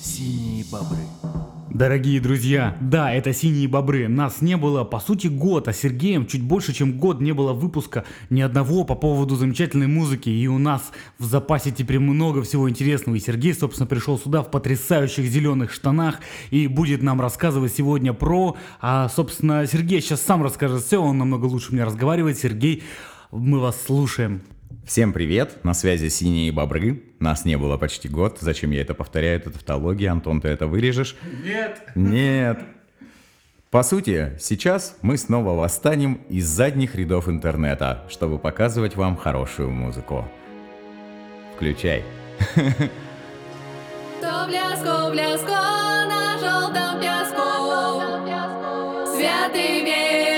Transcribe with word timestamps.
Синие 0.00 0.64
бобры. 0.70 0.98
Дорогие 1.80 2.20
друзья, 2.20 2.76
да, 2.82 3.10
это 3.10 3.32
«Синие 3.32 3.66
бобры». 3.66 4.06
Нас 4.06 4.42
не 4.42 4.58
было, 4.58 4.84
по 4.84 5.00
сути, 5.00 5.28
год, 5.28 5.66
а 5.66 5.72
Сергеем 5.72 6.26
чуть 6.26 6.42
больше, 6.42 6.74
чем 6.74 6.98
год 6.98 7.22
не 7.22 7.32
было 7.32 7.54
выпуска 7.54 8.04
ни 8.28 8.42
одного 8.42 8.84
по 8.84 8.94
поводу 8.94 9.34
замечательной 9.34 9.86
музыки. 9.86 10.28
И 10.28 10.46
у 10.46 10.58
нас 10.58 10.82
в 11.18 11.24
запасе 11.24 11.70
теперь 11.70 11.98
много 11.98 12.42
всего 12.42 12.68
интересного. 12.68 13.16
И 13.16 13.20
Сергей, 13.20 13.54
собственно, 13.54 13.86
пришел 13.86 14.18
сюда 14.18 14.42
в 14.42 14.50
потрясающих 14.50 15.24
зеленых 15.24 15.72
штанах 15.72 16.20
и 16.50 16.66
будет 16.66 17.02
нам 17.02 17.18
рассказывать 17.18 17.72
сегодня 17.72 18.12
про... 18.12 18.58
А, 18.82 19.08
собственно, 19.08 19.66
Сергей 19.66 20.02
сейчас 20.02 20.20
сам 20.20 20.42
расскажет 20.42 20.82
все, 20.82 21.00
он 21.00 21.16
намного 21.16 21.46
лучше 21.46 21.72
меня 21.72 21.86
разговаривает. 21.86 22.36
Сергей, 22.36 22.82
мы 23.30 23.60
вас 23.60 23.80
слушаем. 23.82 24.42
Всем 24.86 25.12
привет, 25.12 25.64
на 25.64 25.74
связи 25.74 26.08
«Синие 26.08 26.52
бобры». 26.52 27.02
Нас 27.20 27.44
не 27.44 27.56
было 27.56 27.76
почти 27.76 28.08
год. 28.08 28.38
Зачем 28.40 28.70
я 28.70 28.80
это 28.80 28.94
повторяю? 28.94 29.36
Это 29.36 29.50
тавтология. 29.50 30.10
Антон, 30.10 30.40
ты 30.40 30.48
это 30.48 30.66
вырежешь? 30.66 31.16
Нет. 31.44 31.82
Нет. 31.94 32.60
По 33.70 33.82
сути, 33.84 34.36
сейчас 34.40 34.96
мы 35.02 35.16
снова 35.16 35.54
восстанем 35.54 36.14
из 36.28 36.46
задних 36.46 36.96
рядов 36.96 37.28
интернета, 37.28 38.04
чтобы 38.08 38.38
показывать 38.38 38.96
вам 38.96 39.16
хорошую 39.16 39.70
музыку. 39.70 40.26
Включай. 41.54 42.02
То 44.20 44.46
бляско 44.48 45.54
на 46.08 46.38
желтом 46.40 47.00
песку. 47.00 47.46
Святый 49.14 49.84
вечер, 49.84 50.29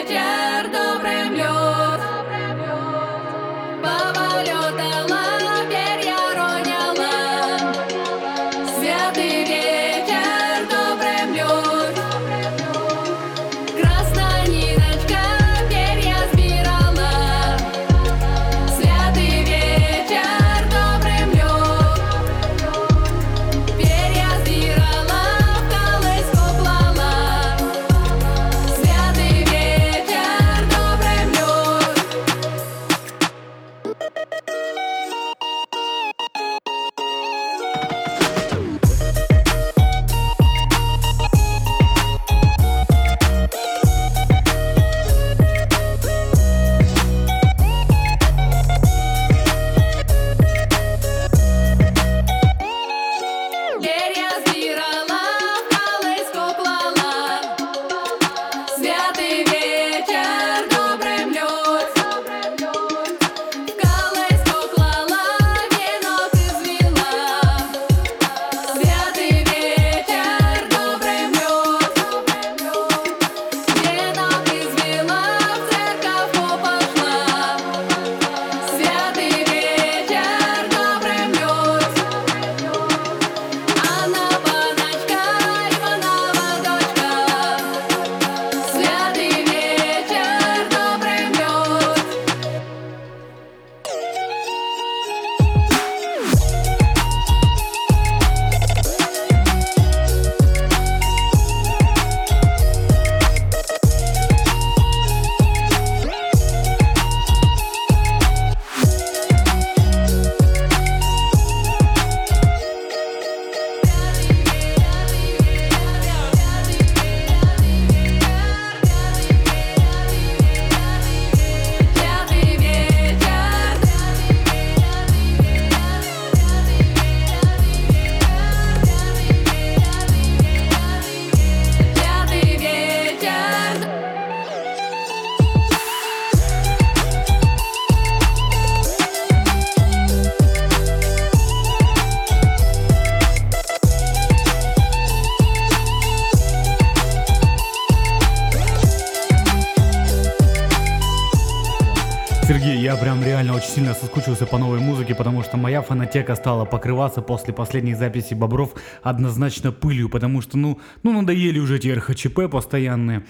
я 152.93 152.99
прям 152.99 153.25
реально 153.25 153.55
очень 153.55 153.71
сильно 153.71 153.95
соскучился 153.95 154.45
по 154.45 154.59
новой 154.59 154.79
музыке, 154.79 155.15
потому 155.15 155.43
что 155.43 155.57
моя 155.57 155.81
фонотека 155.81 156.35
стала 156.35 156.67
покрываться 156.67 157.23
после 157.23 157.55
последней 157.55 157.95
записи 157.95 158.35
Бобров 158.35 158.75
однозначно 159.03 159.73
пылью, 159.73 160.11
потому 160.11 160.43
что, 160.43 160.59
ну, 160.59 160.79
ну 161.03 161.13
надоели 161.13 161.59
уже 161.59 161.77
эти 161.77 161.89
РХЧП 161.89 162.51
постоянные. 162.51 163.25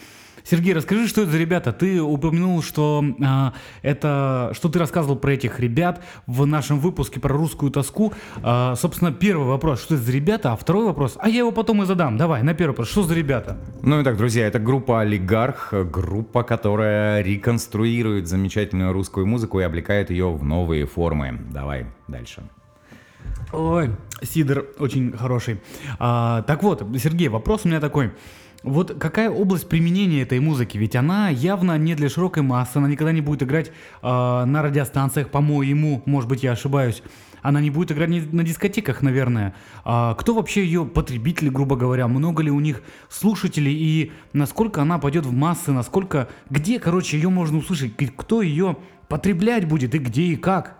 Сергей, 0.45 0.75
расскажи, 0.75 1.09
что 1.09 1.23
это 1.23 1.31
за 1.31 1.39
ребята? 1.39 1.73
Ты 1.73 2.01
упомянул, 2.01 2.63
что 2.63 3.05
а, 3.23 3.55
это, 3.83 4.53
что 4.55 4.69
ты 4.69 4.79
рассказывал 4.79 5.17
про 5.17 5.33
этих 5.33 5.61
ребят 5.61 6.03
в 6.27 6.47
нашем 6.47 6.79
выпуске 6.81 7.21
про 7.21 7.33
русскую 7.35 7.71
тоску. 7.71 8.13
А, 8.43 8.75
собственно, 8.77 9.13
первый 9.13 9.47
вопрос, 9.47 9.83
что 9.83 9.95
это 9.95 10.03
за 10.03 10.13
ребята, 10.13 10.53
а 10.53 10.57
второй 10.57 10.87
вопрос, 10.87 11.17
а 11.21 11.29
я 11.29 11.39
его 11.39 11.53
потом 11.53 11.83
и 11.83 11.87
задам. 11.87 12.17
Давай, 12.17 12.43
на 12.43 12.55
первый 12.55 12.73
вопрос, 12.73 12.91
что 12.91 13.03
за 13.03 13.15
ребята? 13.15 13.59
Ну 13.83 14.01
и 14.01 14.05
так, 14.05 14.17
друзья, 14.17 14.47
это 14.47 14.59
группа 14.59 15.01
«Олигарх», 15.01 15.73
группа, 15.73 16.43
которая 16.43 17.23
реконструирует 17.23 18.29
замечательную 18.29 18.93
русскую 18.93 19.27
музыку 19.27 19.61
и 19.61 19.63
облекает 19.63 20.11
ее 20.11 20.33
в 20.33 20.45
новые 20.45 20.87
формы. 20.87 21.41
Давай 21.51 21.87
дальше. 22.09 22.43
Ой, 23.53 23.91
Сидор 24.23 24.67
очень 24.79 25.13
хороший. 25.13 25.61
А, 25.99 26.43
так 26.43 26.63
вот, 26.63 26.85
Сергей, 26.99 27.29
вопрос 27.29 27.63
у 27.65 27.69
меня 27.69 27.81
такой. 27.81 28.13
Вот 28.63 28.97
какая 28.99 29.29
область 29.31 29.69
применения 29.69 30.23
этой 30.23 30.39
музыки? 30.39 30.79
Ведь 30.79 30.95
она 30.95 31.29
явно 31.29 31.77
не 31.79 31.95
для 31.95 32.09
широкой 32.09 32.43
массы, 32.43 32.77
она 32.77 32.89
никогда 32.89 33.13
не 33.13 33.21
будет 33.21 33.43
играть 33.43 33.73
а, 34.03 34.45
на 34.45 34.63
радиостанциях, 34.63 35.31
по-моему, 35.31 36.03
может 36.07 36.29
быть, 36.29 36.43
я 36.43 36.53
ошибаюсь. 36.53 37.03
Она 37.43 37.61
не 37.61 37.71
будет 37.71 37.91
играть 37.91 38.33
на 38.33 38.45
дискотеках, 38.45 39.03
наверное. 39.03 39.55
А 39.85 40.15
кто 40.15 40.33
вообще 40.33 40.65
ее 40.65 40.85
потребители, 40.85 41.49
грубо 41.49 41.75
говоря? 41.75 42.07
Много 42.07 42.41
ли 42.43 42.53
у 42.53 42.61
них 42.61 42.83
слушателей? 43.09 43.75
И 43.75 44.13
насколько 44.33 44.81
она 44.81 44.99
пойдет 44.99 45.27
в 45.27 45.33
массы? 45.33 45.73
Насколько... 45.73 46.29
Где, 46.51 46.79
короче, 46.79 47.17
ее 47.17 47.31
можно 47.31 47.59
услышать? 47.59 47.97
Кто 48.17 48.43
ее 48.43 48.77
потреблять 49.09 49.67
будет? 49.67 49.93
И 49.97 49.99
где, 49.99 50.23
и 50.23 50.37
как? 50.37 50.79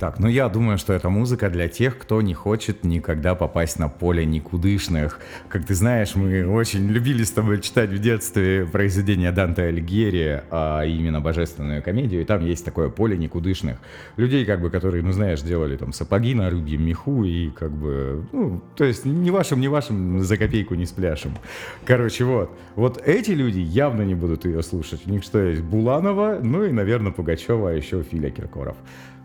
Так, 0.00 0.18
ну 0.18 0.26
я 0.26 0.48
думаю, 0.48 0.78
что 0.78 0.92
это 0.92 1.08
музыка 1.10 1.48
для 1.48 1.68
тех, 1.68 1.96
кто 1.96 2.22
не 2.22 2.34
хочет 2.34 2.82
никогда 2.82 3.34
попасть 3.36 3.78
на 3.78 3.88
поле 3.88 4.24
никудышных. 4.24 5.20
Как 5.48 5.64
ты 5.64 5.74
знаешь, 5.74 6.16
мы 6.16 6.44
очень 6.44 6.88
любили 6.88 7.22
с 7.22 7.30
тобой 7.30 7.60
читать 7.60 7.90
в 7.90 7.98
детстве 7.98 8.66
произведения 8.66 9.30
Данте 9.30 9.62
Алигьери, 9.62 10.42
а 10.50 10.82
именно 10.84 11.20
божественную 11.20 11.82
комедию, 11.82 12.22
и 12.22 12.24
там 12.24 12.44
есть 12.44 12.64
такое 12.64 12.88
поле 12.88 13.16
никудышных. 13.16 13.78
Людей, 14.16 14.44
как 14.44 14.60
бы, 14.60 14.70
которые, 14.70 15.04
ну 15.04 15.12
знаешь, 15.12 15.42
делали 15.42 15.76
там 15.76 15.92
сапоги 15.92 16.34
на 16.34 16.50
рыбьем 16.50 16.84
меху, 16.84 17.24
и 17.24 17.50
как 17.50 17.70
бы, 17.70 18.24
ну, 18.32 18.60
то 18.74 18.84
есть 18.84 19.04
ни 19.04 19.30
вашим, 19.30 19.60
ни 19.60 19.68
вашим 19.68 20.20
за 20.20 20.36
копейку 20.36 20.74
не 20.74 20.86
спляшем. 20.86 21.32
Короче, 21.84 22.24
вот. 22.24 22.50
Вот 22.74 23.00
эти 23.06 23.30
люди 23.30 23.60
явно 23.60 24.02
не 24.02 24.14
будут 24.14 24.46
ее 24.46 24.62
слушать. 24.62 25.02
У 25.06 25.10
них 25.10 25.22
что 25.22 25.38
есть? 25.38 25.62
Буланова, 25.62 26.40
ну 26.42 26.64
и, 26.64 26.72
наверное, 26.72 27.12
Пугачева, 27.12 27.70
а 27.70 27.72
еще 27.72 28.02
Филя 28.02 28.30
Киркоров. 28.30 28.76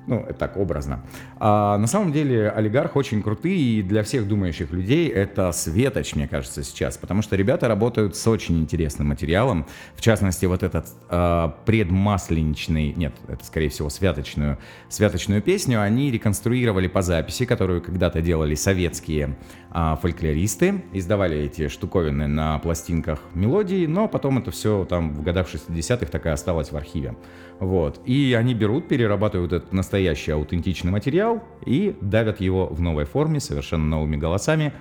Ну, 0.07 0.21
это 0.21 0.36
так 0.36 0.56
образно. 0.56 1.01
А 1.38 1.77
на 1.77 1.86
самом 1.86 2.13
деле 2.13 2.50
олигарх 2.50 2.95
очень 2.95 3.21
крутые, 3.21 3.57
и 3.57 3.81
для 3.81 4.04
всех 4.04 4.25
думающих 4.25 4.71
людей 4.71 5.09
это 5.09 5.51
светоч, 5.51 6.15
мне 6.15 6.30
кажется, 6.30 6.63
сейчас. 6.63 6.98
Потому 6.98 7.21
что 7.21 7.36
ребята 7.36 7.68
работают 7.68 8.15
с 8.15 8.25
очень 8.25 8.57
интересным 8.57 9.09
материалом. 9.09 9.68
В 9.95 10.01
частности, 10.01 10.45
вот 10.45 10.63
этот 10.63 10.88
а, 11.09 11.57
предмасленичный, 11.65 12.94
нет, 12.94 13.15
это 13.27 13.44
скорее 13.44 13.68
всего 13.68 13.89
святочную, 13.89 14.57
святочную 14.88 15.42
песню 15.42 15.81
они 15.81 16.09
реконструировали 16.09 16.88
по 16.88 17.01
записи, 17.01 17.45
которую 17.45 17.81
когда-то 17.81 18.21
делали 18.21 18.56
советские 18.56 19.36
а, 19.71 19.98
фольклористы. 19.98 20.86
Издавали 20.94 21.38
эти 21.38 21.68
штуковины 21.68 22.27
на 22.27 22.59
пластинках 22.59 23.19
мелодии, 23.33 23.86
но 23.86 24.07
потом 24.07 24.38
это 24.38 24.51
все 24.51 24.86
там 24.86 25.13
в 25.13 25.21
годах 25.21 25.54
60-х 25.54 26.06
так 26.06 26.25
и 26.25 26.30
осталось 26.30 26.71
в 26.71 26.77
архиве. 26.77 27.15
Вот. 27.59 28.00
И 28.06 28.33
они 28.33 28.54
берут, 28.54 28.88
перерабатывают 28.88 29.54
этот 29.54 29.74
настоящий 29.74 30.31
аутентичный 30.31 30.92
материал 30.92 31.44
и 31.65 31.95
давят 32.01 32.39
его 32.39 32.68
в 32.68 32.81
новой 32.81 33.06
форме, 33.06 33.39
совершенно 33.39 33.86
новыми 33.86 34.15
голосами, 34.15 34.74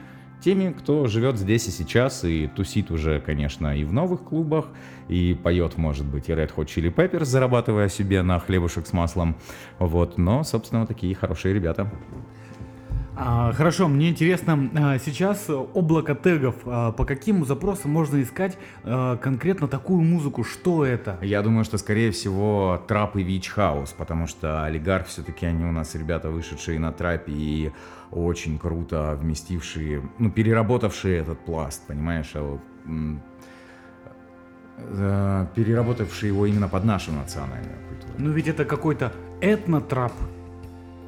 теми, 0.42 0.72
кто 0.72 1.06
живет 1.06 1.38
здесь 1.38 1.66
и 1.68 1.70
сейчас 1.70 2.24
и 2.24 2.48
тусит 2.48 2.90
уже, 2.90 3.20
конечно, 3.20 3.76
и 3.76 3.84
в 3.84 3.92
новых 3.92 4.22
клубах, 4.22 4.66
и 5.08 5.34
поет, 5.42 5.78
может 5.78 6.04
быть, 6.04 6.28
и 6.28 6.32
Red 6.32 6.54
Hot 6.54 6.66
Chili 6.66 6.94
Peppers, 6.94 7.24
зарабатывая 7.24 7.88
себе 7.88 8.22
на 8.22 8.38
хлебушек 8.38 8.86
с 8.86 8.92
маслом. 8.92 9.36
Вот. 9.78 10.18
Но, 10.18 10.44
собственно, 10.44 10.80
вот 10.80 10.88
такие 10.88 11.14
хорошие 11.14 11.54
ребята. 11.54 11.90
А, 13.18 13.54
хорошо, 13.54 13.88
мне 13.88 14.10
интересно, 14.10 14.70
а, 14.74 14.98
сейчас 14.98 15.48
облако 15.48 16.14
тегов, 16.14 16.54
а, 16.66 16.92
по 16.92 17.06
каким 17.06 17.46
запросам 17.46 17.90
можно 17.90 18.22
искать 18.22 18.58
конкретно 18.82 19.68
такую 19.68 20.02
музыку, 20.02 20.44
что 20.44 20.84
это? 20.84 21.18
Я 21.22 21.42
думаю, 21.42 21.64
что, 21.64 21.78
скорее 21.78 22.10
всего, 22.10 22.82
трап 22.86 23.16
и 23.16 23.22
вич 23.22 23.48
хаус, 23.48 23.94
потому 23.96 24.26
что 24.26 24.64
олигарх 24.64 25.06
все-таки 25.06 25.46
они 25.46 25.64
у 25.64 25.72
нас 25.72 25.94
ребята, 25.94 26.30
вышедшие 26.30 26.78
на 26.78 26.92
трапе 26.92 27.32
и 27.32 27.72
очень 28.10 28.58
круто 28.58 29.18
вместившие, 29.20 30.02
ну, 30.18 30.30
переработавшие 30.30 31.18
этот 31.18 31.38
пласт, 31.38 31.86
понимаешь, 31.86 32.32
э, 32.34 32.58
переработавшие 35.54 36.28
его 36.28 36.44
именно 36.44 36.68
под 36.68 36.84
нашу 36.84 37.12
национальную 37.12 37.78
культуру. 37.88 38.12
Ну 38.18 38.30
ведь 38.30 38.46
это 38.46 38.66
какой-то 38.66 39.10
этнотрап. 39.40 40.12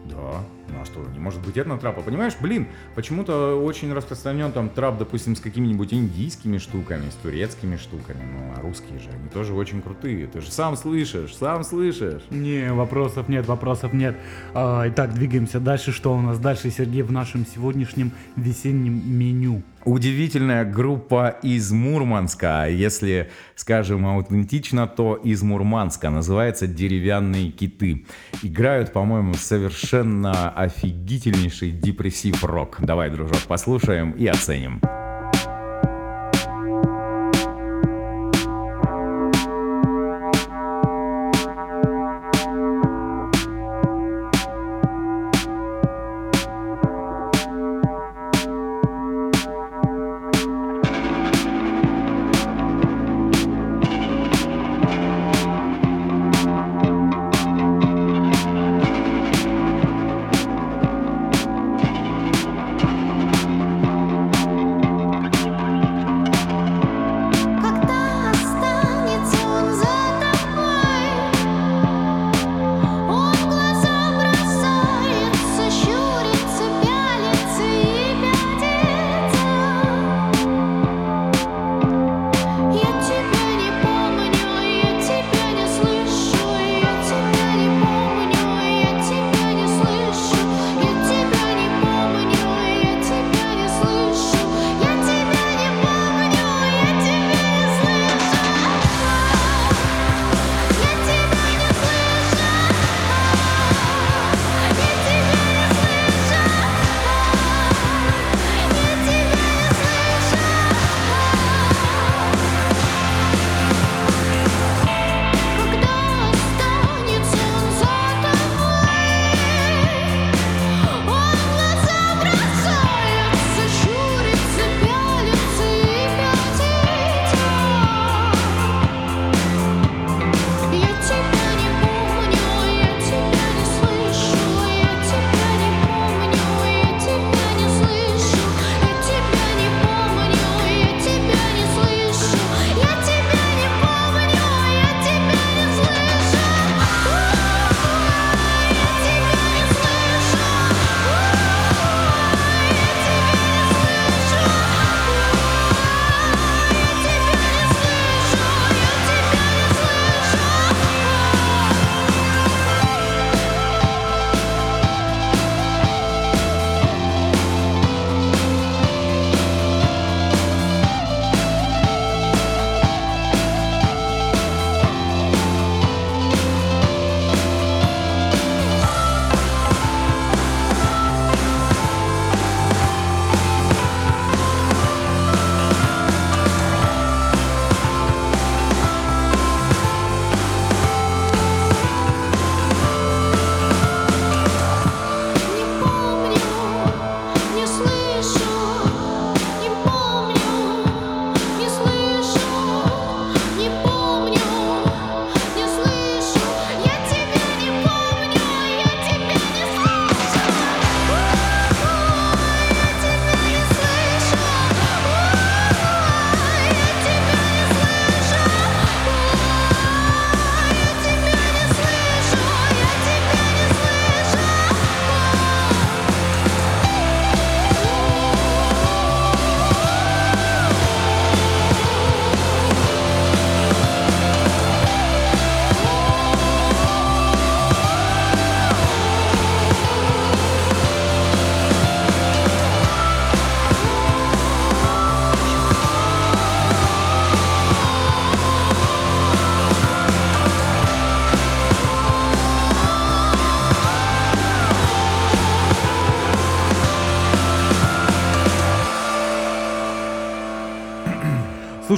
Да, 0.07 0.43
ну 0.71 0.83
а 0.83 0.85
что, 0.85 1.05
не 1.13 1.19
может 1.19 1.45
быть 1.45 1.57
этнотрапа, 1.57 2.03
понимаешь? 2.03 2.35
Блин, 2.41 2.69
почему-то 2.95 3.63
очень 3.63 3.93
распространен 3.93 4.53
там 4.53 4.69
трап, 4.69 4.99
допустим, 4.99 5.37
с 5.37 5.41
какими-нибудь 5.41 5.93
индийскими 5.93 6.59
штуками, 6.59 7.11
с 7.11 7.15
турецкими 7.15 7.77
штуками, 7.77 8.23
ну 8.33 8.55
а 8.57 8.61
русские 8.61 8.99
же, 8.99 9.11
они 9.11 9.29
тоже 9.29 9.55
очень 9.55 9.83
крутые, 9.83 10.27
ты 10.27 10.41
же 10.41 10.51
сам 10.51 10.77
слышишь, 10.77 11.37
сам 11.37 11.65
слышишь. 11.65 12.23
Не, 12.31 12.73
вопросов 12.73 13.29
нет, 13.29 13.47
вопросов 13.47 13.93
нет. 13.93 14.17
А, 14.55 14.85
итак, 14.89 15.15
двигаемся 15.15 15.61
дальше. 15.61 15.93
Что 15.93 16.15
у 16.15 16.21
нас 16.21 16.39
дальше, 16.39 16.71
Сергей, 16.71 17.03
в 17.03 17.13
нашем 17.13 17.47
сегодняшнем 17.47 18.13
весеннем 18.37 19.19
меню? 19.19 19.63
Удивительная 19.85 20.65
группа 20.65 21.29
из 21.43 21.71
Мурманска, 21.71 22.69
если, 22.69 23.31
скажем, 23.55 24.07
аутентично, 24.07 24.87
то 24.87 25.15
из 25.15 25.43
Мурманска, 25.43 26.11
называется 26.11 26.67
«Деревянные 26.67 27.51
киты». 27.51 28.05
Играют, 28.43 28.93
по-моему, 28.93 29.35
совершенно 29.35 30.51
офигительнейший 30.59 31.71
депрессив-рок. 31.71 32.79
Давай, 32.81 33.11
дружок, 33.11 33.41
послушаем 33.47 34.13
и 34.13 34.27
оценим. 34.27 34.81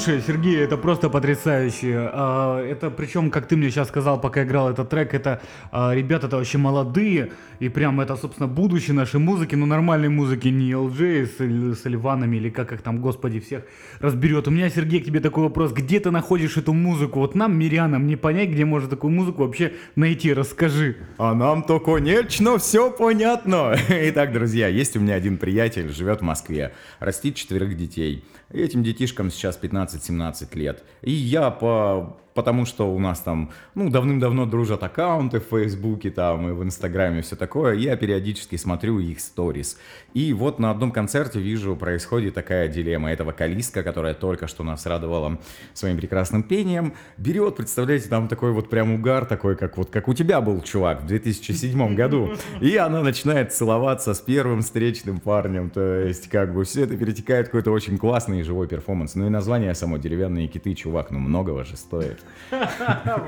Слушай, 0.03 0.23
Сергей, 0.27 0.57
это 0.57 0.79
просто 0.79 1.11
потрясающе. 1.11 2.09
А, 2.15 2.59
Это 2.65 2.91
причем, 2.91 3.31
как 3.31 3.47
ты 3.47 3.57
мне 3.57 3.71
сейчас 3.71 3.89
сказал, 3.89 4.19
пока 4.19 4.45
играл 4.45 4.71
этот 4.71 4.89
трек, 4.89 5.13
это 5.13 5.43
а, 5.73 5.95
ребята 5.95 6.27
это 6.27 6.39
вообще 6.39 6.57
молодые, 6.57 7.33
и 7.59 7.69
прям 7.69 8.01
это, 8.01 8.17
собственно, 8.17 8.49
будущее 8.49 8.95
нашей 8.95 9.21
музыки, 9.21 9.57
но 9.57 9.67
нормальной 9.67 10.09
музыки, 10.09 10.49
не 10.49 10.73
LJ 10.73 11.27
с, 11.27 11.83
с 11.83 11.85
Ливанами 11.85 12.39
или 12.39 12.49
как 12.49 12.73
их 12.73 12.81
там, 12.81 13.03
господи, 13.03 13.41
всех 13.41 13.65
разберет. 13.99 14.49
У 14.49 14.51
меня, 14.51 14.71
Сергей, 14.71 15.01
к 15.01 15.05
тебе 15.05 15.21
такой 15.21 15.43
вопрос. 15.43 15.73
Где 15.73 16.01
ты 16.01 16.11
находишь 16.11 16.57
эту 16.57 16.73
музыку? 16.73 17.19
Вот 17.19 17.35
нам, 17.35 17.59
мирянам, 17.59 18.07
не 18.07 18.17
понять, 18.17 18.49
где 18.49 18.65
можно 18.65 18.89
такую 18.89 19.11
музыку 19.11 19.43
вообще 19.43 19.75
найти. 19.97 20.33
Расскажи. 20.33 20.97
А 21.19 21.35
нам-то, 21.35 21.79
конечно, 21.79 22.57
все 22.57 22.91
понятно. 22.91 23.77
Итак, 23.91 24.33
друзья, 24.33 24.69
есть 24.69 24.97
у 24.97 25.01
меня 25.01 25.17
один 25.17 25.37
приятель, 25.37 25.93
живет 25.93 26.21
в 26.21 26.25
Москве, 26.25 26.73
растит 27.01 27.35
четверых 27.35 27.77
детей. 27.77 28.25
Этим 28.53 28.83
детишкам 28.83 29.31
сейчас 29.31 29.57
15-17 29.95 30.57
лет. 30.57 30.85
И 31.03 31.11
я 31.11 31.51
по 31.51 32.17
потому 32.41 32.65
что 32.65 32.91
у 32.91 32.99
нас 32.99 33.21
там, 33.21 33.51
ну, 33.75 33.91
давным-давно 33.91 34.47
дружат 34.47 34.83
аккаунты 34.83 35.41
в 35.41 35.45
Фейсбуке 35.51 36.11
там 36.11 36.49
и 36.49 36.53
в 36.53 36.63
Инстаграме, 36.63 37.21
все 37.21 37.37
такое, 37.37 37.75
я 37.75 37.95
периодически 37.97 38.57
смотрю 38.57 38.99
их 38.99 39.21
сторис. 39.21 39.77
И 40.15 40.33
вот 40.33 40.59
на 40.59 40.71
одном 40.71 40.91
концерте 40.91 41.39
вижу, 41.39 41.77
происходит 41.77 42.33
такая 42.33 42.69
дилемма. 42.69 43.13
Это 43.13 43.25
вокалистка, 43.25 43.83
которая 43.83 44.15
только 44.15 44.47
что 44.47 44.65
нас 44.65 44.87
радовала 44.87 45.39
своим 45.75 45.99
прекрасным 45.99 46.43
пением, 46.43 46.95
берет, 47.19 47.57
представляете, 47.57 48.09
там 48.09 48.27
такой 48.27 48.53
вот 48.53 48.71
прям 48.71 48.95
угар, 48.95 49.27
такой, 49.27 49.55
как 49.55 49.77
вот, 49.77 49.91
как 49.91 50.09
у 50.09 50.15
тебя 50.15 50.41
был, 50.41 50.63
чувак, 50.63 51.03
в 51.03 51.07
2007 51.09 51.95
году. 51.95 52.31
И 52.63 52.75
она 52.79 53.03
начинает 53.03 53.53
целоваться 53.53 54.15
с 54.15 54.21
первым 54.21 54.63
встречным 54.63 55.21
парнем, 55.21 55.69
то 55.69 56.07
есть, 56.07 56.31
как 56.31 56.55
бы, 56.55 56.65
все 56.65 56.85
это 56.85 56.97
перетекает 56.97 57.49
в 57.49 57.51
какой-то 57.51 57.71
очень 57.71 57.99
классный 57.99 58.41
и 58.41 58.43
живой 58.43 58.67
перформанс. 58.67 59.15
Ну 59.15 59.27
и 59.27 59.29
название 59.29 59.75
само 59.75 59.99
«Деревянные 59.99 60.49
киты», 60.49 60.75
чувак, 60.75 61.11
ну 61.11 61.19
многого 61.19 61.67
же 61.67 61.77
стоит. 61.77 62.19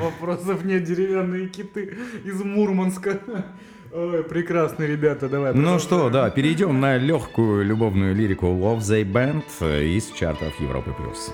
Вопросов 0.01 0.65
нет, 0.65 0.85
деревянные 0.85 1.49
киты 1.49 1.97
из 2.25 2.43
Мурманска. 2.43 3.21
Ой, 3.93 4.25
прекрасные 4.25 4.89
ребята, 4.89 5.29
давай. 5.29 5.53
Ну 5.55 5.79
что, 5.79 6.09
да, 6.09 6.31
перейдем 6.31 6.81
на 6.81 6.97
легкую 6.97 7.65
любовную 7.65 8.15
лирику 8.15 8.47
Love 8.47 8.79
They 8.79 9.05
Band 9.05 9.45
из 9.97 10.11
чартов 10.13 10.59
Европы+. 10.61 10.93
плюс. 10.93 11.33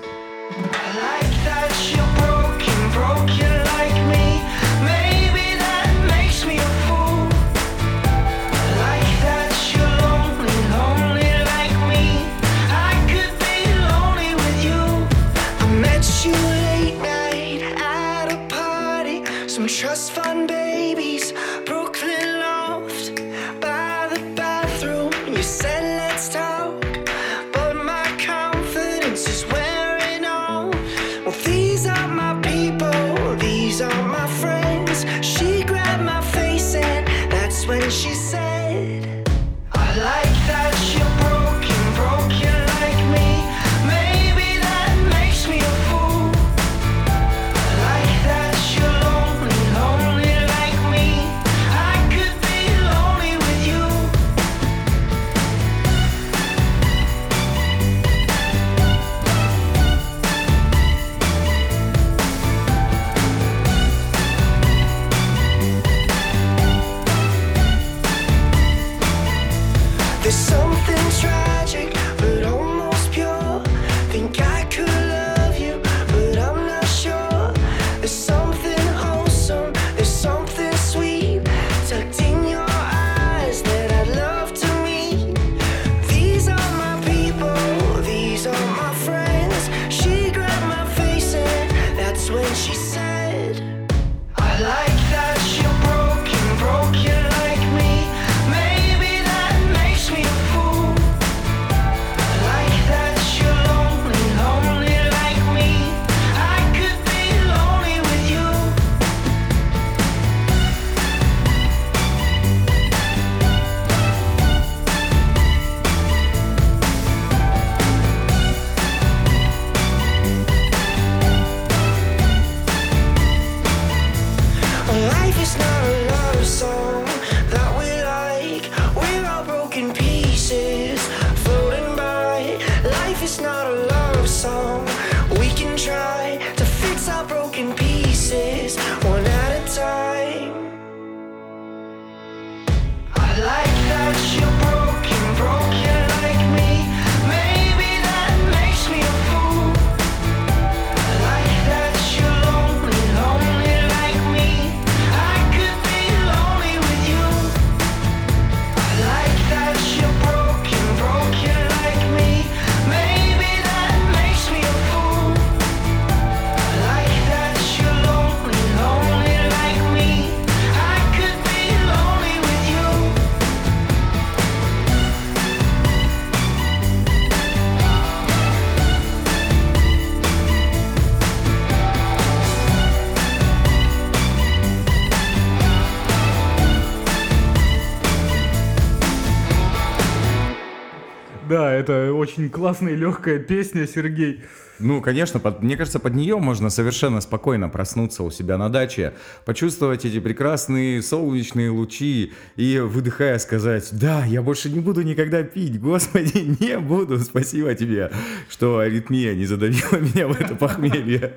Классная 192.49 192.95
легкая 192.95 193.39
песня, 193.39 193.87
Сергей. 193.87 194.41
Ну, 194.79 195.01
конечно, 195.01 195.39
под- 195.39 195.61
мне 195.61 195.75
кажется, 195.75 195.99
под 195.99 196.15
нее 196.15 196.37
можно 196.37 196.69
совершенно 196.69 197.19
спокойно 197.21 197.67
проснуться 197.69 198.23
у 198.23 198.31
себя 198.31 198.57
на 198.57 198.69
даче, 198.69 199.13
почувствовать 199.45 200.05
эти 200.05 200.19
прекрасные 200.19 201.01
солнечные 201.01 201.69
лучи 201.69 202.33
и, 202.55 202.79
выдыхая, 202.79 203.37
сказать, 203.39 203.89
да, 203.91 204.23
я 204.25 204.41
больше 204.41 204.69
не 204.69 204.79
буду 204.79 205.01
никогда 205.01 205.43
пить, 205.43 205.79
господи, 205.81 206.55
не 206.63 206.77
буду, 206.79 207.19
спасибо 207.19 207.75
тебе, 207.75 208.11
что 208.49 208.79
аритмия 208.79 209.35
не 209.35 209.45
задавила 209.45 209.97
меня 209.99 210.27
в 210.27 210.39
это 210.39 210.55
похмелье. 210.55 211.33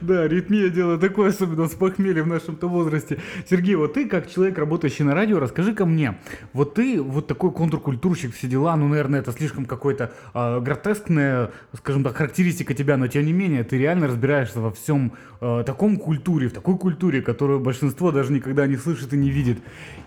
Да, 0.00 0.26
ритмия 0.28 0.68
дело 0.68 0.98
такое, 0.98 1.30
особенно 1.30 1.68
с 1.68 1.72
похмельем 1.72 2.24
в 2.24 2.28
нашем-то 2.28 2.68
возрасте. 2.68 3.18
Сергей, 3.48 3.74
вот 3.74 3.94
ты, 3.94 4.08
как 4.08 4.30
человек, 4.30 4.58
работающий 4.58 5.04
на 5.04 5.14
радио, 5.14 5.38
расскажи 5.38 5.74
ка 5.74 5.84
мне, 5.84 6.18
вот 6.52 6.74
ты 6.74 7.00
вот 7.02 7.26
такой 7.26 7.52
контркультурщик, 7.52 8.34
все 8.34 8.46
дела, 8.46 8.76
ну, 8.76 8.88
наверное, 8.88 9.20
это 9.20 9.32
слишком 9.32 9.66
какое-то 9.66 10.12
а, 10.34 10.60
гротескное 10.60 11.41
скажем 11.76 12.04
так, 12.04 12.16
характеристика 12.16 12.74
тебя, 12.74 12.96
но 12.96 13.06
тем 13.06 13.24
не 13.24 13.32
менее 13.32 13.64
ты 13.64 13.78
реально 13.78 14.06
разбираешься 14.06 14.60
во 14.60 14.70
всем 14.70 15.12
э, 15.40 15.62
таком 15.66 15.96
культуре, 15.96 16.48
в 16.48 16.52
такой 16.52 16.76
культуре, 16.78 17.22
которую 17.22 17.60
большинство 17.60 18.12
даже 18.12 18.32
никогда 18.32 18.66
не 18.66 18.76
слышит 18.76 19.12
и 19.12 19.16
не 19.16 19.30
видит. 19.30 19.58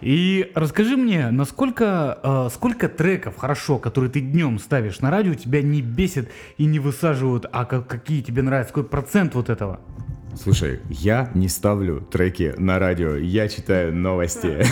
И 0.01 0.51
расскажи 0.55 0.97
мне, 0.97 1.31
насколько, 1.31 2.19
э, 2.23 2.49
сколько 2.53 2.89
треков, 2.89 3.37
хорошо, 3.37 3.77
которые 3.77 4.11
ты 4.11 4.21
днем 4.21 4.59
ставишь 4.59 4.99
на 4.99 5.11
радио, 5.11 5.33
тебя 5.33 5.61
не 5.61 5.81
бесит 5.81 6.29
и 6.57 6.65
не 6.65 6.79
высаживают, 6.79 7.45
а 7.51 7.65
как, 7.65 7.87
какие 7.87 8.21
тебе 8.21 8.41
нравятся, 8.41 8.73
какой 8.73 8.89
процент 8.89 9.35
вот 9.35 9.49
этого? 9.49 9.79
Слушай, 10.37 10.79
я 10.89 11.31
не 11.33 11.47
ставлю 11.47 12.01
треки 12.01 12.53
на 12.57 12.77
радио, 12.77 13.15
я 13.15 13.47
читаю 13.47 13.95
новости. 13.95 14.63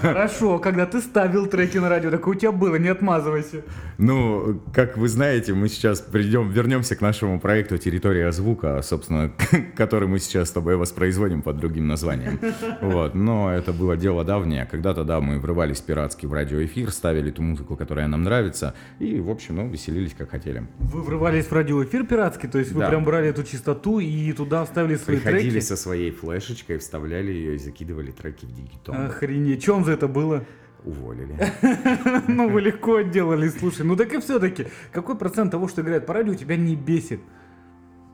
Хорошо, 0.00 0.58
когда 0.58 0.86
ты 0.86 1.00
ставил 1.00 1.46
треки 1.46 1.78
на 1.78 1.88
радио, 1.88 2.10
такое 2.10 2.36
у 2.36 2.38
тебя 2.38 2.52
было, 2.52 2.76
не 2.76 2.88
отмазывайся. 2.88 3.62
Ну, 3.96 4.60
как 4.74 4.96
вы 4.96 5.08
знаете, 5.08 5.54
мы 5.54 5.68
сейчас 5.68 6.00
придем, 6.00 6.50
вернемся 6.50 6.94
к 6.94 7.00
нашему 7.00 7.40
проекту 7.40 7.78
«Территория 7.78 8.30
звука», 8.32 8.80
собственно, 8.82 9.32
который 9.76 10.08
мы 10.08 10.18
сейчас 10.18 10.48
с 10.48 10.52
тобой 10.52 10.76
воспроизводим 10.76 11.42
под 11.42 11.56
другим 11.58 11.86
названием. 11.88 12.38
Вот, 12.82 13.14
но 13.14 13.50
это 13.52 13.72
было 13.72 13.96
дело 13.96 14.24
давнее. 14.24 14.66
Когда-то, 14.70 15.04
да, 15.04 15.20
мы 15.20 15.38
врывались 15.38 15.80
пиратски 15.80 16.26
в 16.26 16.32
радиоэфир, 16.32 16.90
ставили 16.90 17.30
ту 17.30 17.42
музыку, 17.42 17.76
которая 17.76 18.06
нам 18.08 18.22
нравится, 18.22 18.74
и, 18.98 19.18
в 19.20 19.30
общем, 19.30 19.56
ну, 19.56 19.68
веселились 19.68 20.14
как 20.16 20.30
хотели. 20.30 20.66
Вы 20.78 21.02
врывались 21.02 21.46
в 21.46 21.52
радиоэфир 21.52 22.04
пиратский, 22.06 22.48
то 22.48 22.58
есть 22.58 22.72
вы 22.72 22.80
Да. 22.80 22.88
прям 22.90 23.04
брали 23.04 23.28
эту 23.28 23.42
частоту 23.42 23.98
и 24.00 24.32
туда 24.32 24.64
вставили 24.64 24.97
свои 24.98 25.16
Приходили 25.16 25.50
треки? 25.50 25.64
со 25.64 25.76
своей 25.76 26.10
флешечкой, 26.10 26.78
вставляли 26.78 27.32
ее 27.32 27.54
и 27.54 27.58
закидывали 27.58 28.10
треки 28.10 28.44
в 28.44 28.52
дигитон. 28.52 28.96
Охренеть, 29.06 29.62
чем 29.62 29.84
за 29.84 29.92
это 29.92 30.08
было? 30.08 30.44
Уволили. 30.84 31.36
Ну, 32.28 32.48
вы 32.48 32.60
легко 32.60 32.96
отделали, 32.96 33.48
слушай. 33.48 33.84
Ну, 33.84 33.96
так 33.96 34.12
и 34.12 34.20
все-таки, 34.20 34.66
какой 34.92 35.16
процент 35.16 35.50
того, 35.50 35.66
что 35.68 35.82
играет 35.82 36.06
по 36.06 36.14
радио, 36.14 36.34
тебя 36.34 36.56
не 36.56 36.76
бесит? 36.76 37.20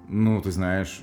Ну, 0.09 0.41
ты 0.41 0.51
знаешь, 0.51 1.03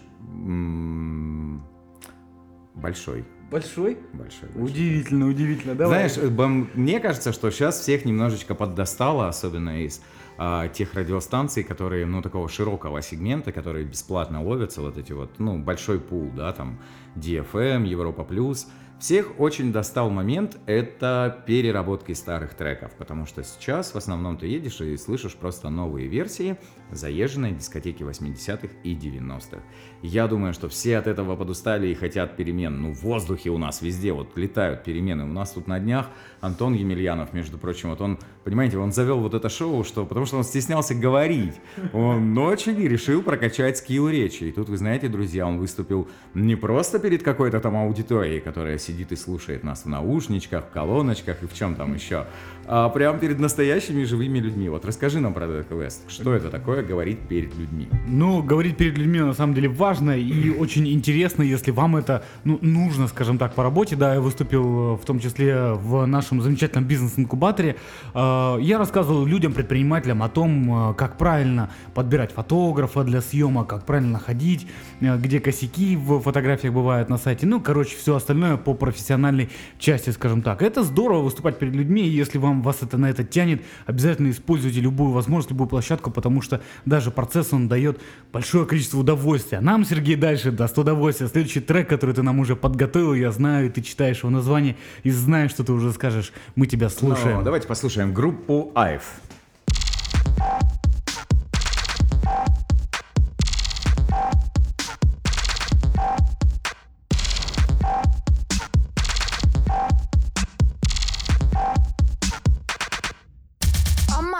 большой. 2.76 3.26
Большой? 3.52 3.98
Большой. 4.14 4.48
большой. 4.50 4.64
Удивительно, 4.64 5.28
удивительно. 5.28 5.76
Давай. 5.76 6.08
Знаешь, 6.08 6.32
э, 6.32 6.48
мне 6.74 7.00
кажется, 7.02 7.34
что 7.34 7.52
сейчас 7.52 7.82
всех 7.82 8.06
немножечко 8.06 8.56
поддостало, 8.56 9.28
особенно 9.28 9.84
из 9.84 10.02
а, 10.38 10.70
тех 10.70 10.94
радиостанций, 10.94 11.64
которые, 11.64 12.06
ну, 12.06 12.22
такого 12.22 12.48
широкого 12.48 13.02
сегмента, 13.02 13.52
которые 13.52 13.86
бесплатно 13.86 14.42
ловятся, 14.42 14.82
вот 14.82 14.98
эти 14.98 15.12
вот, 15.12 15.32
ну, 15.38 15.60
большой 15.60 16.00
пул, 16.00 16.32
да, 16.36 16.54
там, 16.54 16.80
DFM, 17.16 17.86
Европа 17.86 18.24
Плюс. 18.24 18.68
Всех 19.02 19.40
очень 19.40 19.72
достал 19.72 20.12
момент 20.12 20.60
это 20.68 21.44
переработки 21.48 22.12
старых 22.12 22.54
треков, 22.54 22.94
потому 23.00 23.26
что 23.26 23.44
сейчас 23.44 23.96
в 23.96 23.98
основном 23.98 24.38
ты 24.38 24.46
едешь 24.46 24.80
и 24.80 24.96
слышишь 24.96 25.34
просто 25.34 25.72
новые 25.72 26.08
версии 26.08 26.56
заезженной 26.92 27.52
дискотеки 27.52 28.04
80-х 28.04 28.68
и 28.84 28.94
90-х. 28.94 29.64
Я 30.04 30.28
думаю, 30.28 30.54
что 30.54 30.70
все 30.70 31.00
от 31.00 31.08
этого 31.08 31.36
подустали 31.36 31.88
и 31.88 31.96
хотят 31.96 32.38
перемен. 32.38 32.80
Ну, 32.80 32.94
в 32.94 33.02
воздухе 33.02 33.50
у 33.50 33.58
нас 33.58 33.82
везде 33.82 34.14
вот 34.14 34.38
летают 34.38 34.84
перемены. 34.84 35.24
У 35.24 35.34
нас 35.34 35.54
тут 35.54 35.66
на 35.66 35.80
днях 35.80 36.08
Антон 36.40 36.76
Емельянов, 36.76 37.34
между 37.34 37.58
прочим, 37.58 37.90
вот 37.90 38.02
он, 38.02 38.20
понимаете, 38.44 38.78
он 38.78 38.92
завел 38.92 39.20
вот 39.20 39.34
это 39.34 39.50
шоу, 39.50 39.84
что, 39.84 40.06
потому 40.06 40.26
что 40.26 40.38
он 40.38 40.44
стеснялся 40.44 40.96
говорить. 40.96 41.54
Он 41.94 42.38
очень 42.38 42.78
решил 42.88 43.22
прокачать 43.22 43.78
скилл 43.78 44.10
речи. 44.10 44.46
И 44.46 44.52
тут, 44.52 44.70
вы 44.70 44.78
знаете, 44.78 45.08
друзья, 45.08 45.48
он 45.48 45.58
выступил 45.58 46.08
не 46.34 46.56
просто 46.56 47.00
перед 47.00 47.24
какой-то 47.24 47.60
там 47.60 47.76
аудиторией, 47.76 48.40
которая 48.40 48.78
сидит 48.78 49.12
и 49.12 49.16
слушает 49.16 49.64
нас 49.64 49.86
в 49.86 49.90
наушничках, 49.90 50.66
в 50.66 50.70
колоночках 50.70 51.44
и 51.44 51.48
в 51.48 51.54
чем 51.54 51.76
там 51.76 51.94
еще, 51.94 52.26
а 52.66 52.90
прям 52.90 53.20
перед 53.20 53.40
настоящими 53.40 54.04
живыми 54.04 54.40
людьми. 54.40 54.70
Вот 54.70 54.86
расскажи 54.86 55.20
нам 55.20 55.34
про 55.34 55.46
этот 55.46 55.68
квест. 55.68 56.02
Что 56.10 56.34
это 56.34 56.50
такое 56.50 56.84
говорить 56.84 57.20
перед 57.28 57.56
людьми? 57.58 57.88
Ну, 58.08 58.42
говорить 58.42 58.78
перед 58.78 58.98
людьми 58.98 59.20
на 59.20 59.34
самом 59.34 59.54
деле 59.54 59.70
важно 59.70 60.18
и 60.18 60.50
очень 60.50 60.88
интересно, 60.88 61.44
если 61.44 61.72
вам 61.72 61.96
это 61.96 62.24
ну, 62.44 62.58
нужно, 62.62 63.08
скажем 63.08 63.38
так, 63.38 63.54
по 63.56 63.64
работе. 63.64 63.96
Да, 63.96 64.16
я 64.16 64.22
выступил 64.22 64.94
э, 64.94 64.98
в 64.98 65.06
том 65.06 65.20
числе 65.20 65.74
в 65.74 66.06
нашем 66.06 66.42
замечательном 66.42 66.86
бизнес-инкубаторе. 66.86 67.76
Э, 68.14 68.31
Я 68.62 68.78
рассказывал 68.78 69.26
людям, 69.26 69.54
предпринимателям 69.54 70.24
о 70.24 70.30
том, 70.30 70.92
э, 70.92 70.94
как 70.96 71.18
правильно 71.18 71.70
подбирать 71.94 72.32
фотографа 72.32 73.04
для 73.04 73.22
съемок, 73.22 73.68
как 73.68 73.86
правильно 73.86 74.20
ходить, 74.20 74.68
э, 75.00 75.18
где 75.18 75.40
косяки 75.40 75.96
в 75.96 76.20
фотографиях 76.20 76.74
бывают 76.74 77.10
на 77.10 77.18
сайте. 77.18 77.46
Ну, 77.46 77.62
короче, 77.62 77.96
все 77.96 78.16
остальное 78.16 78.58
по 78.58 78.74
профессиональной 78.74 79.50
части, 79.80 80.10
скажем 80.12 80.42
так. 80.42 80.62
Это 80.62 80.84
здорово 80.84 81.22
выступать 81.22 81.60
перед 81.60 81.74
людьми, 81.74 82.02
и 82.02 82.10
если 82.10 82.38
вам 82.38 82.62
вас 82.62 82.78
это 82.82 82.98
на 82.98 83.10
это 83.10 83.24
тянет, 83.24 83.62
обязательно 83.86 84.30
используйте 84.30 84.82
любую 84.82 85.12
возможность, 85.12 85.52
любую 85.52 85.68
площадку, 85.68 86.12
потому 86.12 86.42
что 86.42 86.62
даже 86.86 87.12
процесс 87.12 87.54
он 87.54 87.68
дает 87.68 88.00
большое 88.32 88.66
количество 88.66 89.00
удовольствия. 89.00 89.62
Нам, 89.62 89.86
Сергей, 89.86 90.16
дальше 90.16 90.52
даст 90.52 90.78
удовольствие. 90.78 91.30
Следующий 91.30 91.60
трек, 91.60 91.90
который 91.90 92.16
ты 92.16 92.24
нам 92.24 92.40
уже 92.40 92.56
подготовил, 92.56 93.14
я 93.14 93.32
знаю, 93.32 93.68
и 93.68 93.70
ты 93.70 93.82
читаешь 93.82 94.20
его 94.20 94.30
название, 94.30 94.76
и 95.04 95.12
знаешь, 95.12 95.52
что 95.52 95.64
ты 95.64 95.72
уже 95.74 95.92
скажешь. 95.92 96.32
Мы 96.56 96.68
тебя 96.68 96.90
слушаем. 96.90 97.38
Ну, 97.38 97.44
давайте 97.44 97.68
послушаем 97.68 98.14
Grupo 98.22 98.70
AF. 98.76 99.31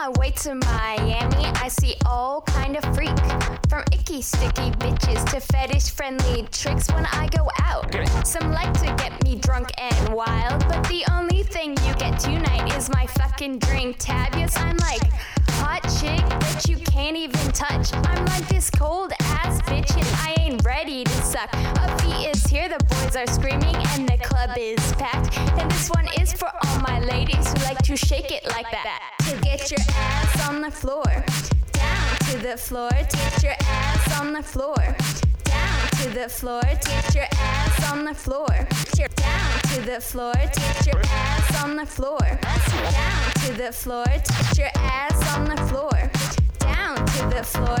My 0.02 0.08
way 0.18 0.32
to 0.32 0.56
Miami, 0.56 1.46
I 1.62 1.68
see 1.68 1.94
all 2.06 2.40
kind 2.40 2.76
of 2.76 2.82
freak. 2.92 3.16
From 3.68 3.84
icky, 3.92 4.20
sticky 4.20 4.72
bitches 4.82 5.24
to 5.30 5.38
fetish 5.38 5.90
friendly 5.90 6.42
tricks 6.50 6.90
when 6.92 7.06
I 7.12 7.28
go 7.28 7.48
out. 7.60 7.94
Some 8.26 8.50
like 8.50 8.72
to 8.80 8.86
get 8.98 9.22
me 9.22 9.36
drunk 9.36 9.68
and 9.78 10.12
wild, 10.12 10.66
but 10.66 10.82
the 10.88 11.04
only 11.12 11.44
thing 11.44 11.76
you 11.86 11.94
get 11.94 12.18
tonight 12.18 12.76
is 12.76 12.90
my 12.90 13.06
fucking 13.06 13.60
drink 13.60 13.98
tab. 14.00 14.34
Yes, 14.34 14.56
I'm 14.56 14.76
like 14.78 15.02
hot 15.62 15.82
chick 16.00 16.26
that 16.28 16.68
you 16.68 16.76
can't 16.78 17.16
even 17.16 17.52
touch. 17.52 17.94
I'm 17.94 18.24
like 18.26 18.46
this 18.48 18.68
cold 18.70 19.12
ass 19.20 19.62
bitch 19.62 19.94
and 19.94 20.08
I 20.26 20.34
ain't 20.40 20.64
ready 20.64 21.04
to 21.04 21.22
suck. 21.22 21.52
A 21.54 21.96
beat 22.02 22.30
is 22.34 22.44
here, 22.46 22.68
the 22.68 22.82
boys 22.84 23.14
are 23.14 23.26
screaming 23.26 23.76
and 23.94 24.08
the 24.08 24.18
club 24.18 24.50
is 24.58 24.92
packed. 24.94 25.38
And 25.38 25.70
this 25.70 25.88
one 25.90 26.08
is 26.20 26.32
for 26.32 26.50
all 26.64 26.80
my 26.80 26.98
ladies 26.98 27.46
who 27.52 27.64
like 27.64 27.78
to 27.82 27.96
shake 27.96 28.32
it 28.32 28.44
like 28.46 28.70
that. 28.72 29.12
To 29.28 29.40
get 29.40 29.70
your 29.70 29.78
ass 29.96 30.48
on 30.48 30.60
the 30.60 30.70
floor, 30.70 31.24
down 31.72 32.16
to 32.30 32.38
the 32.38 32.56
floor, 32.56 32.90
take 32.90 33.42
your 33.42 33.54
ass 33.60 34.20
on 34.20 34.32
the 34.32 34.42
floor. 34.42 34.74
Down 35.44 35.88
to 36.02 36.10
the 36.10 36.28
floor, 36.28 36.62
take 36.62 37.14
your 37.14 37.26
ass 37.32 37.92
on 37.92 38.04
the 38.04 38.14
floor. 38.14 38.46
Down 38.46 39.60
to 39.74 39.80
the 39.82 40.00
floor, 40.00 40.32
take 40.34 40.86
your 40.86 41.02
ass 41.04 41.64
on 41.64 41.76
the 41.76 41.86
floor. 41.86 42.18
Down 42.18 43.32
to 43.44 43.52
the 43.52 43.72
floor, 43.72 44.04
take 44.06 44.58
your 44.58 44.70
ass 44.76 45.36
on 45.36 45.44
the 45.44 45.56
floor. 45.68 46.10
Down 46.58 46.96
to 46.96 47.26
the 47.36 47.44
floor, 47.44 47.78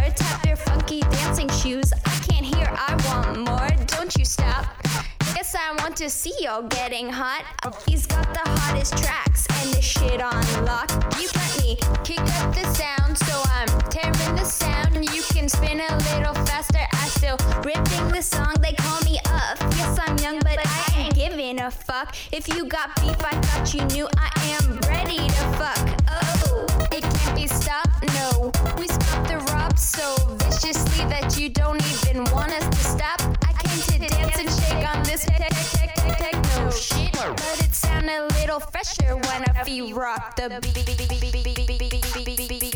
to 6.02 6.10
see 6.10 6.34
y'all 6.40 6.62
getting 6.62 7.08
hot. 7.08 7.44
He's 7.86 8.06
got 8.06 8.26
the 8.34 8.42
hottest 8.44 8.98
tracks 8.98 9.46
and 9.60 9.72
the 9.72 9.80
shit 9.80 10.20
on 10.20 10.42
lock. 10.64 10.90
You 11.20 11.28
let 11.32 11.62
me 11.62 11.76
kick 12.02 12.18
up 12.18 12.52
the 12.52 12.66
sound, 12.74 13.16
so 13.16 13.40
I'm 13.46 13.68
tearing 13.88 14.34
the 14.34 14.42
sound. 14.42 14.96
You 14.96 15.22
can 15.30 15.48
spin 15.48 15.78
a 15.78 15.96
little 16.10 16.34
faster. 16.44 16.80
I 16.92 17.06
still 17.06 17.36
ripping 17.62 18.08
the 18.08 18.20
song. 18.20 18.54
They 18.60 18.72
call 18.72 19.00
me 19.02 19.20
up. 19.26 19.60
Yes, 19.78 19.96
I'm 20.02 20.18
young, 20.18 20.40
but 20.40 20.58
I 20.58 20.94
ain't 20.96 21.14
giving 21.14 21.60
a 21.60 21.70
fuck. 21.70 22.16
If 22.32 22.48
you 22.48 22.66
got 22.66 22.96
beef, 23.00 23.22
I 23.22 23.40
thought 23.40 23.72
you 23.72 23.84
knew 23.94 24.08
I 24.18 24.58
am 24.58 24.80
ready 24.88 25.28
to 25.28 25.44
fuck. 25.54 25.86
Oh, 26.10 26.66
it 26.90 27.02
can't 27.02 27.36
be 27.36 27.46
stopped. 27.46 28.02
No, 28.14 28.50
we 28.76 28.88
stop 28.88 29.28
the 29.28 29.38
rob 29.52 29.78
so 29.78 30.16
viciously 30.50 31.04
that 31.04 31.38
you 31.38 31.48
don't 31.48 31.80
even 31.94 32.24
want 32.32 32.50
us 32.50 32.68
to 32.68 32.88
stop. 32.90 33.20
I 33.46 33.52
came 33.62 34.00
to 34.00 34.08
dance 34.08 34.36
and 34.36 34.50
shake 34.50 34.96
on 34.96 35.04
this 35.04 35.24
shit, 36.74 37.12
but 37.12 37.60
it 37.60 37.74
sound 37.74 38.08
a 38.08 38.26
little 38.34 38.60
fresher 38.60 39.16
when 39.16 39.44
I 39.44 39.64
feel 39.64 39.94
rock 39.94 40.36
the 40.36 40.60
In 42.62 42.71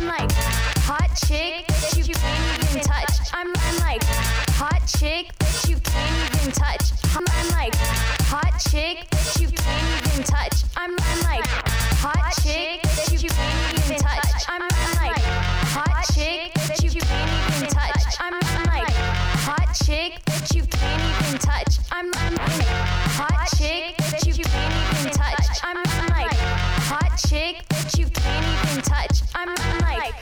I'm 0.00 0.06
like 0.06 0.32
hot 0.88 1.10
chick 1.26 1.66
that 1.66 1.92
you 1.94 2.14
can't 2.14 2.64
even 2.64 2.80
touch. 2.80 3.20
I'm, 3.34 3.52
I'm 3.54 3.78
like 3.80 4.02
hot 4.56 4.80
chick 4.88 5.28
that 5.38 5.68
you 5.68 5.76
can't 5.76 6.34
even 6.40 6.52
touch. 6.52 6.88
I'm, 7.12 7.24
I'm 7.28 7.50
like 7.50 7.74
hot 8.24 8.56
chick 8.70 9.04
that 9.10 9.36
you 9.38 9.48
can't 9.48 10.06
even 10.08 10.24
touch. 10.24 10.64
I'm, 10.74 10.96
I'm 10.96 11.20
like 11.28 11.44
hot 12.00 12.32
chick 12.40 12.80
that 12.80 13.12
you 13.12 13.28
can't 13.28 13.76
even 13.76 14.00
touch. 14.00 14.24
I'm, 14.48 14.62
I'm 14.62 14.94
like 14.96 15.20
hot 15.68 16.02
chick 16.14 16.54
that 16.54 16.80
you 16.82 17.00
can't 17.00 17.52
even 17.52 17.68
touch. 17.68 18.00
I'm, 18.16 18.32
I'm 18.32 18.64
like 18.72 18.88
hot 19.44 19.76
chick 19.84 20.24
that 20.24 20.54
you 20.54 20.62
can't 20.64 21.26
even 21.28 21.38
touch. 21.38 21.76
I'm, 21.92 22.08
I'm 22.16 22.34
like 22.40 22.72
hot 23.20 23.48
chick 23.52 23.98
that 23.98 24.24
you 24.24 24.44
can't 24.44 24.96
even 24.96 25.12
touch. 25.12 25.60
I'm, 25.62 25.76
I'm 25.76 26.08
like 26.08 26.32
hot 26.88 27.18
chick 27.28 27.68
that 27.68 27.98
you 27.98 28.06
can't 28.06 28.64
even 28.64 28.69
touch. 28.90 29.22
I'm, 29.34 29.48
I'm 29.48 29.98
like 29.98 30.14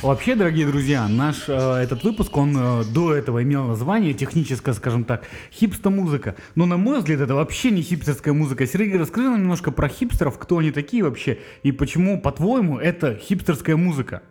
Вообще, 0.00 0.36
дорогие 0.36 0.64
друзья, 0.64 1.08
наш 1.08 1.48
э, 1.48 1.52
этот 1.52 2.04
выпуск, 2.04 2.36
он 2.36 2.56
э, 2.56 2.84
до 2.84 3.14
этого 3.14 3.42
имел 3.42 3.64
название 3.64 4.14
техническое, 4.14 4.72
скажем 4.72 5.02
так, 5.02 5.24
хипста-музыка. 5.52 6.36
Но 6.54 6.66
на 6.66 6.76
мой 6.76 6.98
взгляд, 6.98 7.20
это 7.20 7.34
вообще 7.34 7.72
не 7.72 7.82
хипстерская 7.82 8.32
музыка. 8.32 8.64
Сергей, 8.64 8.96
расскажи 8.96 9.28
нам 9.28 9.40
немножко 9.40 9.72
про 9.72 9.88
хипстеров, 9.88 10.38
кто 10.38 10.58
они 10.58 10.70
такие 10.70 11.02
вообще, 11.02 11.38
и 11.64 11.72
почему, 11.72 12.20
по-твоему, 12.20 12.78
это 12.78 13.16
хипстерская 13.16 13.74
музыка? 13.74 14.22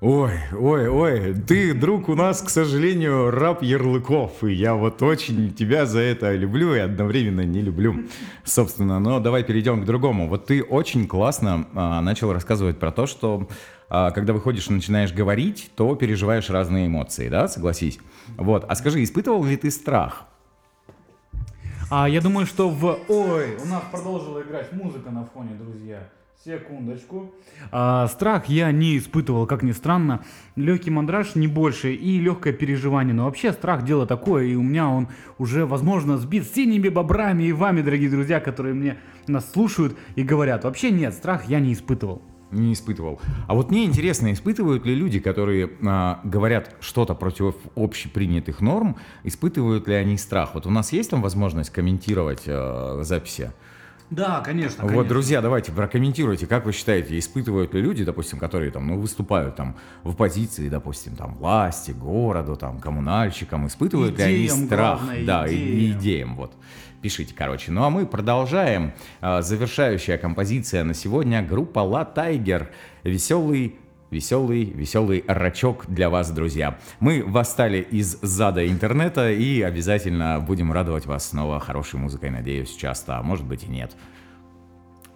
Ой, 0.00 0.32
ой, 0.52 0.88
ой, 0.88 1.34
ты, 1.34 1.72
друг, 1.72 2.08
у 2.08 2.14
нас, 2.14 2.42
к 2.42 2.50
сожалению, 2.50 3.30
раб 3.30 3.62
ярлыков, 3.62 4.44
и 4.44 4.52
я 4.52 4.74
вот 4.74 5.00
очень 5.00 5.54
тебя 5.54 5.86
за 5.86 6.00
это 6.00 6.34
люблю 6.34 6.74
и 6.74 6.80
одновременно 6.80 7.40
не 7.42 7.62
люблю, 7.62 8.04
собственно. 8.44 8.98
Но 8.98 9.20
давай 9.20 9.42
перейдем 9.42 9.82
к 9.82 9.86
другому. 9.86 10.28
Вот 10.28 10.46
ты 10.46 10.62
очень 10.62 11.06
классно 11.06 11.66
а, 11.74 12.02
начал 12.02 12.32
рассказывать 12.32 12.78
про 12.78 12.92
то, 12.92 13.06
что 13.06 13.48
когда 13.88 14.32
выходишь 14.32 14.68
и 14.68 14.72
начинаешь 14.72 15.12
говорить, 15.12 15.70
то 15.76 15.94
переживаешь 15.94 16.50
разные 16.50 16.86
эмоции, 16.86 17.28
да, 17.28 17.48
согласись? 17.48 17.98
Вот, 18.36 18.64
а 18.68 18.74
скажи, 18.74 19.02
испытывал 19.02 19.44
ли 19.44 19.56
ты 19.56 19.70
страх? 19.70 20.26
А 21.88 22.08
я 22.08 22.20
думаю, 22.20 22.46
что 22.46 22.68
в... 22.68 22.98
Ой, 23.08 23.56
у 23.62 23.66
нас 23.68 23.82
продолжила 23.92 24.42
играть 24.42 24.72
музыка 24.72 25.10
на 25.10 25.24
фоне, 25.24 25.54
друзья. 25.54 26.08
Секундочку. 26.44 27.32
А, 27.72 28.06
страх 28.08 28.48
я 28.48 28.70
не 28.70 28.98
испытывал, 28.98 29.46
как 29.46 29.62
ни 29.62 29.72
странно. 29.72 30.24
Легкий 30.54 30.90
мандраж 30.90 31.34
не 31.34 31.46
больше 31.46 31.94
и 31.94 32.18
легкое 32.18 32.52
переживание. 32.52 33.14
Но 33.14 33.24
вообще 33.24 33.52
страх 33.52 33.84
дело 33.84 34.06
такое, 34.06 34.44
и 34.44 34.54
у 34.54 34.62
меня 34.62 34.88
он 34.88 35.08
уже, 35.38 35.66
возможно, 35.66 36.18
сбит 36.18 36.46
синими 36.52 36.88
бобрами 36.88 37.44
и 37.44 37.52
вами, 37.52 37.82
дорогие 37.82 38.10
друзья, 38.10 38.40
которые 38.40 38.74
мне 38.74 38.98
нас 39.26 39.50
слушают 39.50 39.96
и 40.14 40.22
говорят. 40.22 40.64
Вообще 40.64 40.90
нет, 40.90 41.14
страх 41.14 41.48
я 41.48 41.58
не 41.60 41.72
испытывал. 41.72 42.22
Не 42.52 42.74
испытывал. 42.74 43.20
А 43.48 43.54
вот 43.54 43.70
мне 43.72 43.84
интересно, 43.84 44.32
испытывают 44.32 44.86
ли 44.86 44.94
люди, 44.94 45.18
которые 45.18 45.68
а, 45.84 46.20
говорят 46.22 46.76
что-то 46.80 47.14
против 47.14 47.56
общепринятых 47.74 48.60
норм, 48.60 48.96
испытывают 49.24 49.88
ли 49.88 49.94
они 49.94 50.16
страх? 50.16 50.50
Вот 50.54 50.64
у 50.66 50.70
нас 50.70 50.92
есть 50.92 51.10
там 51.10 51.22
возможность 51.22 51.70
комментировать 51.70 52.42
э, 52.46 53.00
записи? 53.02 53.50
Да, 54.08 54.40
конечно, 54.40 54.86
Вот, 54.86 55.08
друзья, 55.08 55.40
давайте 55.42 55.72
прокомментируйте, 55.72 56.46
как 56.46 56.64
вы 56.64 56.70
считаете, 56.72 57.18
испытывают 57.18 57.74
ли 57.74 57.80
люди, 57.82 58.04
допустим, 58.04 58.38
которые 58.38 58.70
там, 58.70 58.86
ну, 58.86 59.00
выступают 59.00 59.56
там 59.56 59.74
в 60.04 60.14
позиции, 60.14 60.68
допустим, 60.68 61.16
там, 61.16 61.34
власти, 61.34 61.90
городу, 61.90 62.54
там, 62.54 62.78
коммунальщикам, 62.78 63.66
испытывают 63.66 64.16
ли 64.16 64.22
они 64.22 64.34
Идеям, 64.46 64.66
страх? 64.66 65.00
главное, 65.00 65.26
да, 65.26 65.48
и- 65.48 65.56
и 65.56 65.56
идеям. 65.56 65.98
идеям, 65.98 66.36
вот. 66.36 66.52
Пишите, 67.06 67.34
короче. 67.36 67.70
Ну, 67.70 67.84
а 67.84 67.90
мы 67.90 68.04
продолжаем. 68.04 68.92
А, 69.20 69.40
Завершающая 69.40 70.18
композиция 70.18 70.82
на 70.82 70.92
сегодня 70.92 71.40
группа 71.40 71.78
La 71.78 72.04
Tiger. 72.12 72.66
Веселый 73.04 73.76
Веселый, 74.10 74.64
веселый 74.64 75.24
рачок 75.28 75.84
для 75.86 76.10
вас, 76.10 76.32
друзья. 76.32 76.78
Мы 76.98 77.22
восстали 77.24 77.78
из 77.78 78.18
зада 78.22 78.66
интернета 78.66 79.30
и 79.30 79.62
обязательно 79.62 80.40
будем 80.40 80.72
радовать 80.72 81.06
вас 81.06 81.28
снова 81.28 81.60
хорошей 81.60 82.00
музыкой, 82.00 82.30
надеюсь, 82.30 82.74
часто, 82.74 83.18
а 83.18 83.22
может 83.22 83.44
быть 83.44 83.62
и 83.62 83.68
нет. 83.68 83.92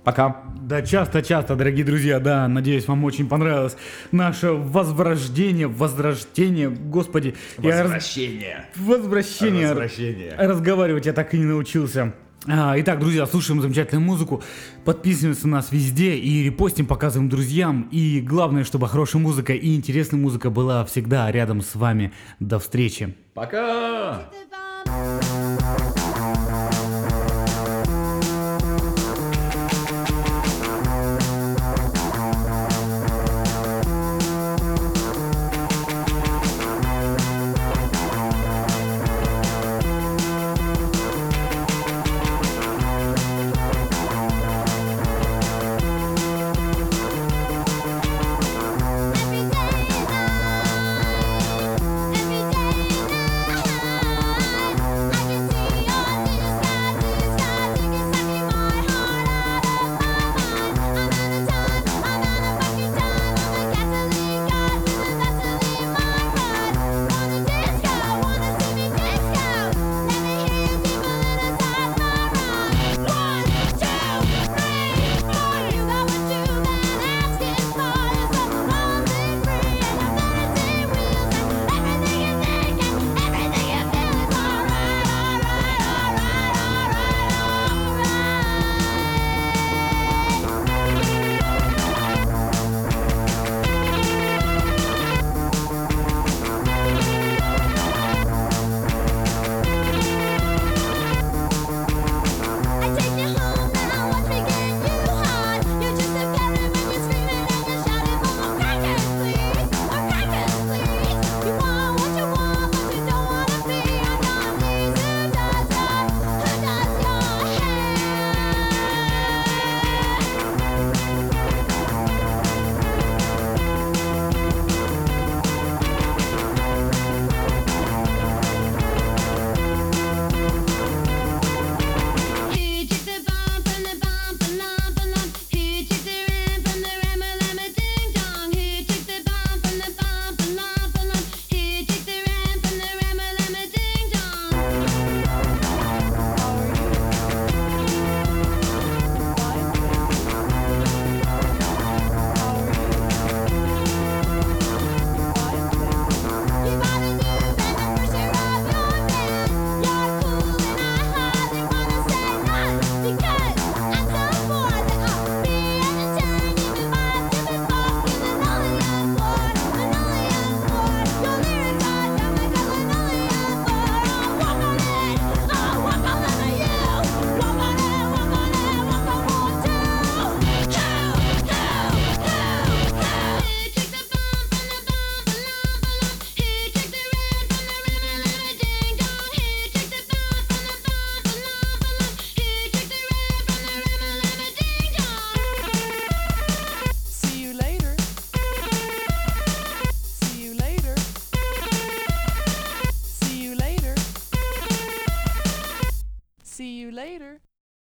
Пока. 0.05 0.43
Да, 0.63 0.83
часто-часто, 0.83 1.57
дорогие 1.57 1.85
друзья, 1.85 2.21
да, 2.21 2.47
надеюсь, 2.49 2.87
вам 2.89 3.05
очень 3.05 3.29
понравилось 3.29 3.77
наше 4.13 4.53
возрождение, 4.53 5.67
возрождение, 5.67 6.69
господи. 6.71 7.35
я 7.59 7.71
раз- 7.71 7.81
Возвращение. 7.83 8.67
Возвращение. 8.77 9.69
Возвращение. 9.69 10.35
Разговаривать 10.39 11.07
я 11.07 11.13
так 11.13 11.35
и 11.35 11.39
не 11.39 11.45
научился. 11.45 12.15
А, 12.47 12.75
итак, 12.79 13.01
друзья, 13.01 13.27
слушаем 13.27 13.61
замечательную 13.61 14.07
музыку, 14.07 14.43
подписываемся 14.87 15.47
на 15.47 15.57
нас 15.59 15.73
везде 15.73 16.15
и 16.15 16.43
репостим, 16.45 16.87
показываем 16.87 17.29
друзьям. 17.29 17.89
И 17.93 18.21
главное, 18.23 18.65
чтобы 18.65 18.89
хорошая 18.89 19.21
музыка 19.21 19.53
и 19.53 19.75
интересная 19.77 20.19
музыка 20.19 20.49
была 20.49 20.83
всегда 20.87 21.31
рядом 21.31 21.61
с 21.61 21.75
вами. 21.75 22.13
До 22.39 22.59
встречи. 22.59 23.15
Пока. 23.35 24.31